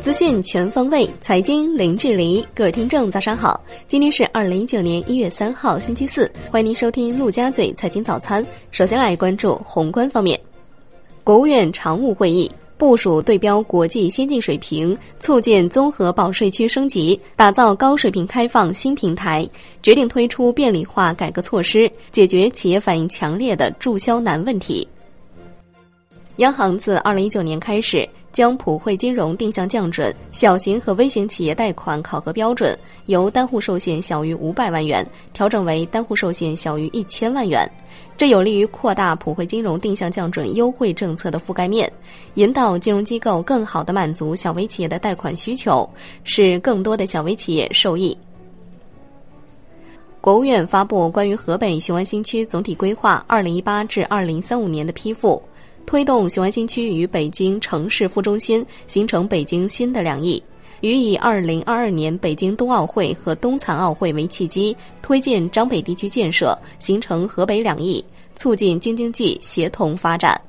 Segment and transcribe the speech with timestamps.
[0.00, 2.44] 资讯全方位，财经零距离。
[2.54, 3.58] 各位听众，早上好！
[3.86, 6.30] 今天是二零一九年一月三号，星期四。
[6.50, 8.44] 欢迎您收听陆家嘴财经早餐。
[8.70, 10.38] 首先来关注宏观方面，
[11.24, 19.48] 国务院常务会议部署对标国际先进水平，促进综合保税区升级，打造高水平开放新平台，
[19.82, 24.86] 决定推出便利化改革措施，解决企业反映强烈的注销难问题。
[26.36, 28.08] 央行自二零一九年开始。
[28.32, 37.70] 将普惠金融定向降准小型和微型企业贷款考核标准由单户授信小于五百万元调整为单户授信小于一千万元，
[38.16, 41.92] 这有利于扩大普惠金融定向降准优惠政策的覆盖面，
[42.36, 45.86] 引导金融机构更好地满足小微企业的贷款需求，
[46.24, 48.16] 使更多的小微企业受益。
[50.22, 55.42] 国务院发布关于河北雄安新区总体规划（二零一八至二零三五年）的批复。
[55.86, 60.42] 推动雄安新区与北京城市副中心形成北京新的两翼，
[60.80, 68.02] 与以二零二二年北京冬奥会和冬残奥会为契机，推进张北地区建设，形成河北两翼，
[68.34, 70.40] 促进京津冀协同发展。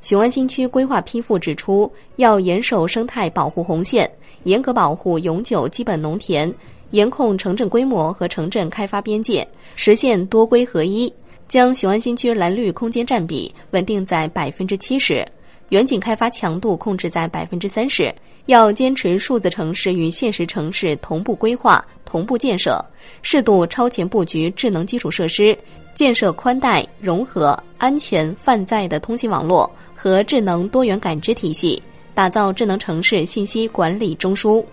[0.00, 4.10] 雄安新区规划批复指出，要严守生态保护红线，
[4.42, 6.52] 严格保护永久基本农田，
[6.90, 11.12] 严控城镇规模和城镇开发边界，实现多规合一。
[11.52, 15.22] 将雄安新区蓝绿空间占比稳定在百分之七十，
[15.68, 18.10] 远景开发强度控制在百分之三十。
[18.46, 22.82] 要坚持数字城市与现实城市同步规划、同步建设，
[23.20, 25.54] 适度超前布局智能基础设施，
[25.94, 31.82] 建设宽带、融合、安全、泛在的通信网络和智能多元感知体系，
[32.14, 34.64] 打造智能城市信息管理中枢。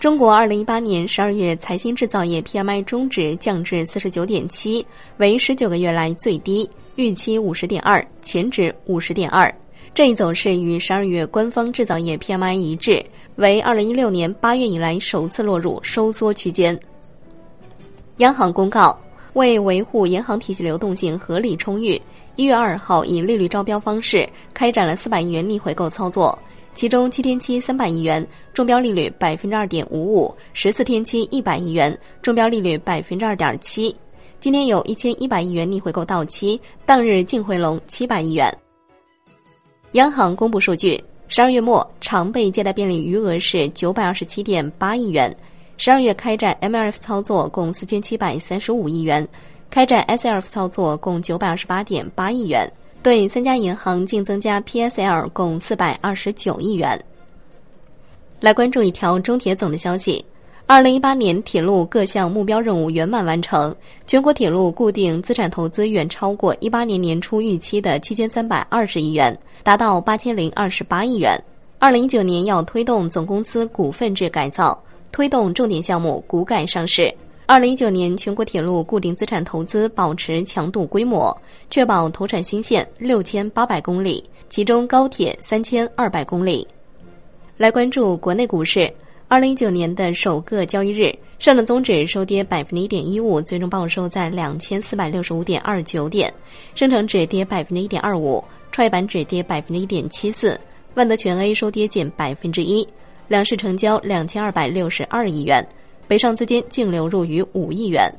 [0.00, 4.86] 中国二零一八年十二月财新制造业 PMI 终值降至四十九点七，
[5.16, 9.52] 为十九个月来最低，预期五十点二，前值五十点二。
[9.94, 13.02] 这一走势与十二月官方制造业 PMI 一致，
[13.36, 16.78] 为二零一六年八月以来首次落入收缩区间。
[18.18, 18.98] 央行公告，
[19.32, 22.00] 为维护银行体系流动性合理充裕，
[22.36, 26.38] 一月二号以利率招标方式开展了四百亿元逆回购操作。
[26.74, 33.94] 其中七天期三百亿元中标利率百分之二点五五，十四天期一百亿元中标利率百分之二点七。
[34.40, 38.52] 今天有一千一百亿元逆回购到期，当日净回笼七百亿元。
[39.92, 45.34] 央行公布数据，十二月末常备借贷便利余额是九百二十七点八亿元，
[45.76, 49.26] 十二月开展 MLF 操作共四千七百三十五亿元，
[49.70, 52.68] 开展 SLF 操作共九百二十八点八亿元。
[53.04, 56.98] 对三家银行净增加 PSL 共四百二十九亿元。
[58.40, 60.24] 来关注一条中铁总的消息：
[60.64, 63.76] 二零一八年铁路各项目标任务圆满完成，
[64.06, 71.38] 全国铁路固定资产投资远超过一八年年初预期的七千三百二十亿元，达到八千零二十八亿元。
[71.78, 74.82] 二零一九年要推动总公司股份制改造，
[75.12, 77.14] 推动重点项目股改上市。
[77.46, 81.36] 二零一九年，全国铁路固定资产投资保持强度规模，
[81.68, 86.66] 确保投产新线六千八百公里，其中高铁三千二百公里。
[87.58, 88.90] 来关注国内股市，
[89.28, 96.30] 二零一九年的首个交易日，上证综指收跌百分之一点一五，最终报收在两千四百六十五点二九点；
[96.74, 100.58] 深成指跌百分之一点二五，创业板指跌百分之一点七四，
[100.94, 102.88] 万德全 A 收跌近百分之一，
[103.28, 105.62] 两市成交两千二百六十二亿元。
[106.06, 108.12] 北上资金净流入逾五亿元。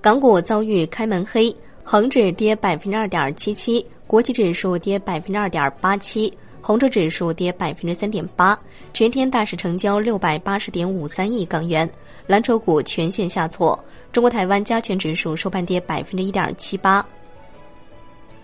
[0.00, 8.58] 港股遭遇开门黑，恒指跌百分之二点七七，国际指数跌百分之二点八七，红筹指数跌百分之三点八。
[8.92, 11.88] 全天大市成交六百八十点五三亿港元，
[12.26, 13.78] 蓝筹股全线下挫。
[14.12, 17.04] 中国台湾加权指数收盘跌百分之一点七八。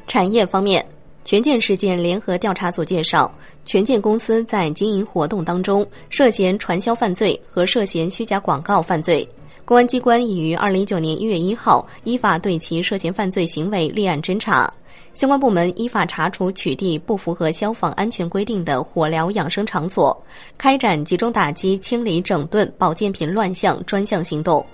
[0.07, 0.85] 产业方面。
[1.25, 3.33] 权健事件联合调查组介绍，
[3.65, 9.27] 权健公司在经营活动当中涉嫌传销犯罪和涉嫌虚假广告犯罪。
[9.65, 14.73] 公安机关已于二零一九年一月一号依法对其涉嫌犯罪行为立案侦查。
[15.15, 20.17] 相关部门依法查处取缔不符合消防安全规定的火疗养生场所，
[20.59, 24.65] 开展集中打击清理整顿保健品乱象专项行动。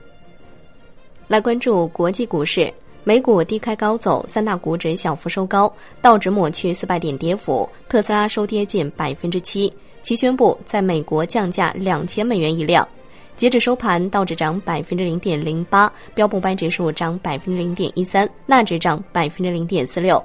[1.26, 2.72] 来关注国际股市。
[3.08, 5.72] 美股低开高走，三大股指小幅收高，
[6.02, 9.72] 道指抹去四百点跌幅，特斯拉收跌近百分之七，
[10.02, 12.86] 其宣布在美国降价两千美元一辆。
[13.34, 20.22] 截止收盘，道指涨百分之零点零八，标普五百指数涨百分之零点一三，纳指涨百分之零点四六。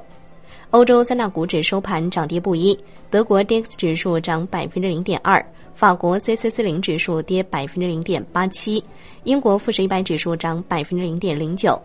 [0.71, 2.77] 欧洲三大股指收盘涨跌不一，
[3.09, 5.41] 德国 DAX 指数涨百分之零点二，
[5.73, 8.83] 法国 c c 四零指数跌百分之零点八七，
[9.23, 11.81] 英国富时一百指数涨百分之零点零九。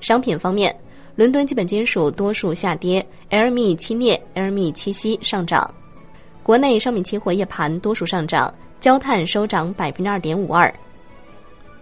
[0.00, 0.74] 商品方面，
[1.14, 5.72] 伦敦基本金属多数下跌，LME 期镍、LME 期锡上涨。
[6.42, 10.72] 国内商品期货夜盘多数上涨，焦炭收涨百分之二点五二。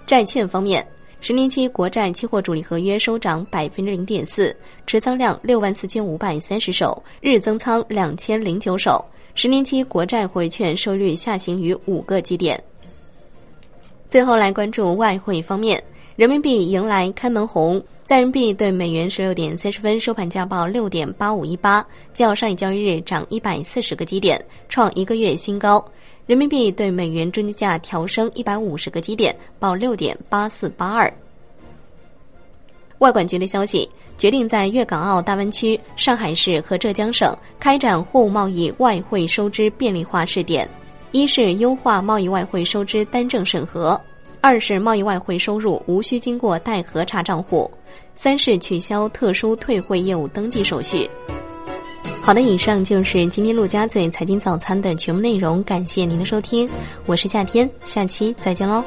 [0.06, 0.86] 债券方面，
[1.20, 4.56] 十年期国债期货主力合约收涨百分之零点四，
[4.86, 9.04] 持仓量六万四千五百三十手，日增仓两千零九手。
[9.34, 12.62] 十年期国债汇券收益率下行于五个基点。
[14.08, 15.82] 最后来关注外汇方面。
[16.16, 25.84] 人民币迎来开门红，在人民币对美元十六点三十分收盘价报六点八五一八，较上一交易日涨一百四十个基点，创一个月新高。
[26.24, 31.12] 人民币对美元中间价调升一百五十个基点，报六点八四八二。
[32.98, 40.68] 外管局的消息，决定在粤港澳大湾区、上海市和浙江省开展货物贸易外汇收支便利化试点，
[41.10, 44.00] 一是优化贸易外汇收支单证审核。
[44.44, 47.70] 二是贸易外汇收入无需经过待核查账户，
[48.14, 51.08] 三是取消特殊退汇业务登记手续。
[52.20, 56.68] 好的，以上就是今天陆家嘴财经早餐的全部内容，感谢您的收听，
[57.06, 58.84] 我是夏天，下期再见喽。